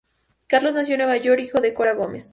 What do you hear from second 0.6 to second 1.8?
nació en Nueva York, hijo de